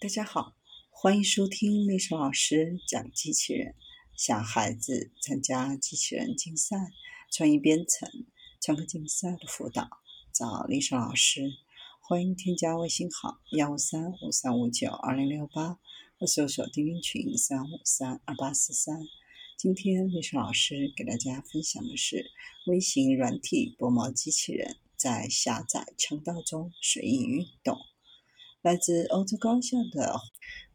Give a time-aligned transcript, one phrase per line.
[0.00, 0.56] 大家好，
[0.88, 3.74] 欢迎收听历史老师讲机器人。
[4.16, 6.74] 想孩子参加机器人竞赛、
[7.30, 8.08] 创意编程、
[8.62, 9.90] 创客竞赛的辅导，
[10.32, 11.52] 找历史老师。
[12.00, 15.78] 欢迎添加微信号幺五三五三五九二零六八，
[16.18, 19.02] 或搜索钉钉群三五三二八四三。
[19.58, 22.30] 今天历史老师给大家分享的是
[22.64, 27.76] 微型软体薄膜机器人在狭窄腔道中随意运动。
[28.62, 30.20] 来自欧洲高校的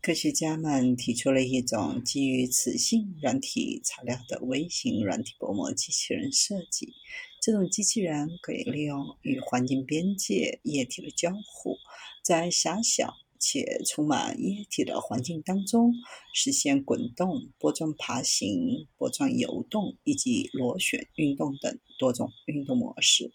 [0.00, 6.94] 科学家们提出了一种基于磁性软体材料的微型软体薄膜机器人设计。
[7.40, 11.76] 这种机器人可以利用与环境边界液体的交互，
[12.22, 15.92] 在狭小且充满液体的环境当中
[16.32, 23.32] 实现滚动、波状爬行、波状游动以及螺旋运动等多种运动模式。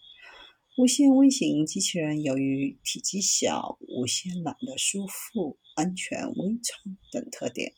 [0.78, 7.74] 无线微型机器人由于体积小、无线懒得束缚、安全微创等特点，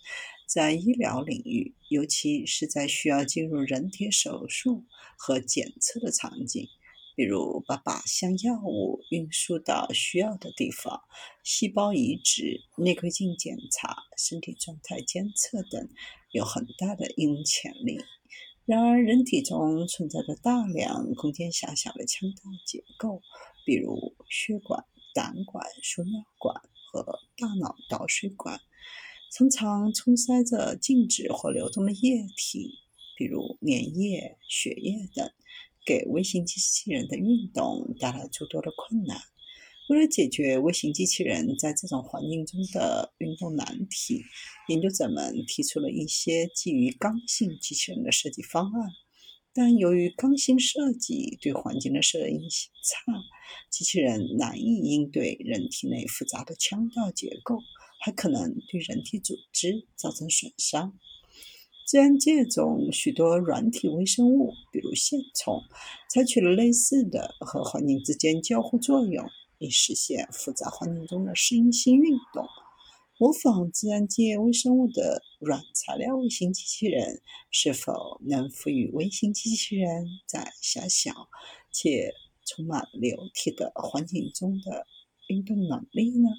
[0.47, 4.85] 在医疗领域，尤其是在需要进入人体手术
[5.17, 6.69] 和检测的场景，
[7.17, 11.01] 比如把靶向药物运输到需要的地方、
[11.43, 15.89] 细胞移植、内窥镜检查、身体状态监测等，
[16.33, 17.99] 有很大的应用潜力。
[18.71, 23.21] 然而，人体中存在着大量空间狭小的腔道结构，
[23.67, 26.55] 比如血管、胆管、输尿管
[26.93, 28.61] 和大脑导水管，
[29.33, 32.79] 常常充塞着静止或流动的液体，
[33.17, 35.29] 比如粘液、血液等，
[35.85, 39.21] 给微型机器人的运动带来诸多的困难。
[39.91, 44.23] 为了解决微型机器人在这种环境中的运动难题，
[44.69, 48.93] 研究者们提出了一些基于刚性机器人的设计方案。
[49.53, 53.13] 但由于刚性设计对环境的适应性差，
[53.69, 57.59] 机器人难以应对人体内复杂的腔道结构，
[58.01, 60.97] 还可能对人体组织造成损伤。
[61.85, 65.65] 自然界中许多软体微生物，比如线虫，
[66.09, 69.27] 采取了类似的和环境之间交互作用。
[69.61, 72.45] 以实现复杂环境中的适应性运动。
[73.19, 81.29] 模仿自然界微生物的软材料微型机器人，是否能赋予微型机器人在狭小
[81.71, 82.15] 且
[82.47, 84.87] 充满流体的环境中的
[85.29, 86.31] 运动能力呢？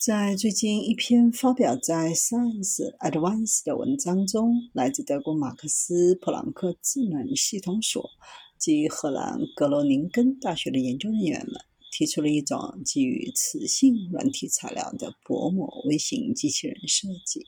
[0.00, 8.10] 在最近一篇发表在《Science Advances》的文章中，来自德国马克思普朗克智能系统所
[8.58, 11.54] 及荷兰格罗宁根大学的研究人员们。
[11.96, 17.46] 提出了一种基于磁性软体材料的薄膜微型机器人设计。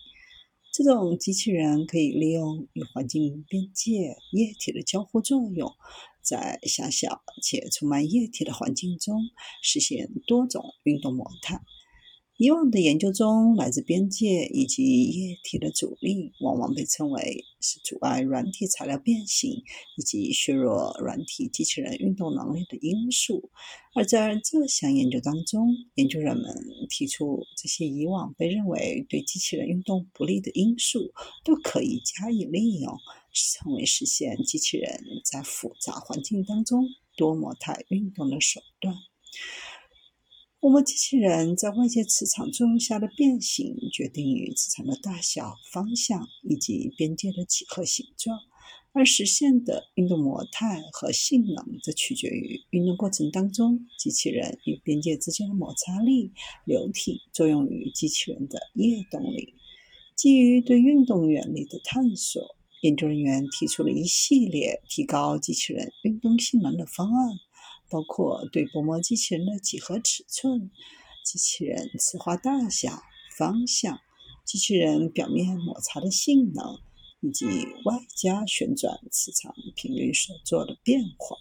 [0.72, 5.72] 这种机器人可以利用与环境边界液体的交互作用，
[6.22, 9.20] 在狭小且充满液体的环境中
[9.62, 11.60] 实现多种运动模态。
[12.38, 19.62] 以往的研究中，来自边界以及液体的阻力往往被称为是阻碍软体材料变形
[19.96, 23.50] 以及削弱软体机器人运动能力的因素。
[23.94, 26.54] 而在这项研究当中，研究人们
[26.90, 32.98] 提出，这些以往被认为对机器人运动不利的因素都可以加以利用，
[33.32, 36.86] 成为实现机器人在复杂环境当中
[37.16, 38.94] 多模态运动的手段。
[40.66, 48.36] 薄膜机器人在外界磁场作用下的变形，决定于磁场的大小、方向以及边界的几何形状；
[48.92, 56.32] 而实现的运动模态和性能，则取决于运动过程当中机器人与边界之间的摩擦力、
[56.64, 59.54] 流体作用于机器人的液动力。
[60.16, 67.38] 基于对运动原理的探索，研究人员提出了一系列提高机器人运动性能的方案。
[67.88, 70.70] 包括对薄膜机器人的几何尺寸、
[71.24, 73.02] 机器人磁化大小、
[73.36, 74.00] 方向、
[74.44, 76.78] 机器人表面摩擦的性能，
[77.20, 77.46] 以及
[77.84, 81.36] 外加旋转磁场频率所做的变化。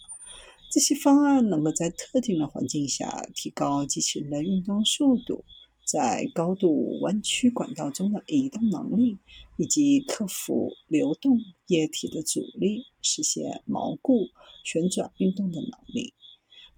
[0.71, 5.45] 这些方案能够在特定的环境下提高机器人的运动速度，
[5.85, 9.17] 在高度弯曲管道中的移动能力，
[9.57, 14.27] 以及克服流动液体的阻力，实现锚固
[14.63, 16.13] 旋转运动的能力。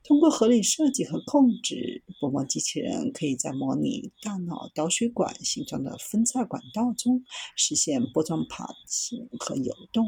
[0.07, 7.25] 通过合理设计和控制，薄膜机器人可以在模拟大脑导水管形状的分叉管道中
[7.57, 10.05] 实现波状爬行和游动；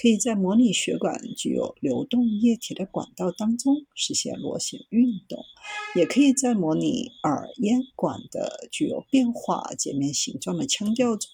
[0.00, 5.38] 可以在模拟血管具有流动液体的管道当中实现螺旋运动；
[5.94, 11.30] 也可以在模拟耳咽管的具有变化截面形状的腔调中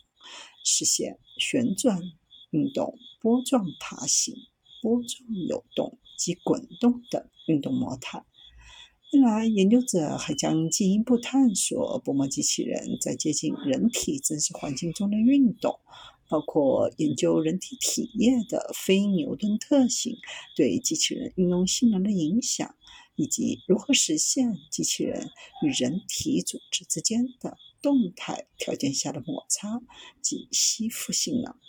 [0.65, 2.03] 实现旋转
[2.50, 4.35] 运动、波状爬行、
[4.82, 7.31] 波状游动及滚动的。
[7.49, 8.23] 运动模态。
[9.11, 15.81] 未来，研究者还将进一步探索薄膜机器人在接近人体真实环境中的运动，
[16.29, 20.15] 包括研究人体体液的非牛顿特性
[20.55, 22.75] 对机器人运动性能的影响，
[23.17, 25.31] 以及如何实现机器人
[25.62, 29.81] 与人体组织之间的动态条件下的摩擦
[30.20, 31.59] 及吸附性能。